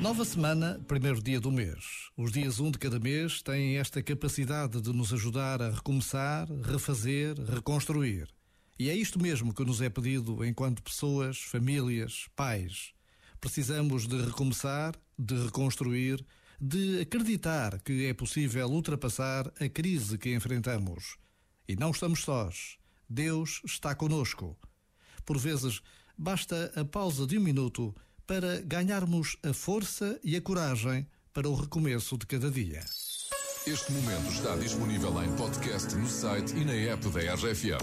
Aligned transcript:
Nova 0.00 0.24
semana, 0.24 0.80
primeiro 0.88 1.22
dia 1.22 1.38
do 1.38 1.52
mês. 1.52 2.10
Os 2.16 2.32
dias 2.32 2.58
1 2.58 2.72
de 2.72 2.78
cada 2.78 2.98
mês 2.98 3.40
têm 3.42 3.76
esta 3.78 4.02
capacidade 4.02 4.80
de 4.80 4.92
nos 4.92 5.12
ajudar 5.12 5.62
a 5.62 5.70
recomeçar, 5.70 6.48
refazer, 6.64 7.36
reconstruir. 7.48 8.26
E 8.76 8.90
é 8.90 8.94
isto 8.96 9.22
mesmo 9.22 9.54
que 9.54 9.64
nos 9.64 9.80
é 9.80 9.88
pedido 9.88 10.44
enquanto 10.44 10.82
pessoas, 10.82 11.38
famílias, 11.40 12.26
pais. 12.34 12.90
Precisamos 13.40 14.08
de 14.08 14.20
recomeçar, 14.20 14.96
de 15.16 15.44
reconstruir, 15.44 16.26
de 16.60 17.02
acreditar 17.02 17.80
que 17.82 18.06
é 18.06 18.12
possível 18.12 18.66
ultrapassar 18.68 19.46
a 19.60 19.68
crise 19.68 20.18
que 20.18 20.34
enfrentamos. 20.34 21.16
E 21.68 21.76
não 21.76 21.92
estamos 21.92 22.24
sós. 22.24 22.78
Deus 23.08 23.60
está 23.64 23.94
conosco. 23.94 24.56
Por 25.24 25.38
vezes, 25.38 25.80
basta 26.18 26.72
a 26.76 26.84
pausa 26.84 27.26
de 27.26 27.38
um 27.38 27.40
minuto 27.40 27.94
para 28.26 28.60
ganharmos 28.62 29.36
a 29.44 29.52
força 29.52 30.18
e 30.24 30.34
a 30.36 30.40
coragem 30.42 31.06
para 31.32 31.48
o 31.48 31.54
recomeço 31.54 32.18
de 32.18 32.26
cada 32.26 32.50
dia. 32.50 32.84
Este 33.66 33.92
momento 33.92 34.30
está 34.32 34.56
disponível 34.56 35.22
em 35.24 35.36
podcast 35.36 35.94
no 35.94 36.08
site 36.08 36.54
e 36.56 36.64
na 36.64 36.72
app 36.74 37.08
da 37.08 37.34
RFM. 37.34 37.82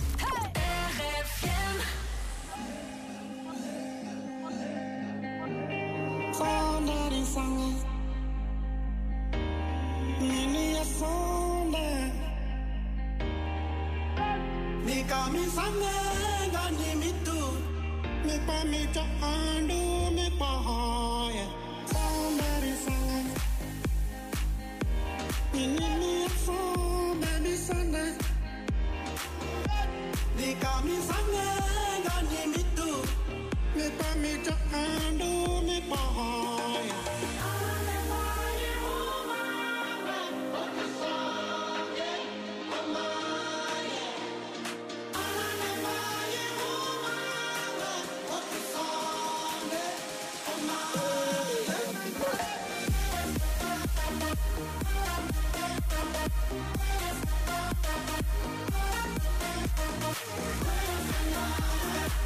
Hey! 7.86 7.93
Nikamsamega 14.86 16.72
ni 16.78 16.96
mitu, 16.96 17.40
mipa 18.26 18.58
mita 18.70 19.04
andu 19.22 20.12
mipa 20.16 20.46
hao. 20.46 21.13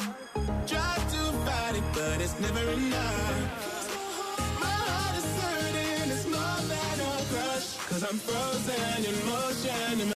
but 2.05 2.21
it's 2.21 2.39
never 2.39 2.59
enough. 2.77 3.39
My 4.59 4.73
heart 4.89 5.15
is 5.19 5.29
hurting, 5.41 6.11
it's 6.13 6.25
more 6.33 6.61
than 6.71 6.97
a 7.11 7.13
crush, 7.29 7.67
cause 7.89 8.03
I'm 8.09 8.17
frozen 8.27 9.05
in 9.07 9.25
my 9.25 9.30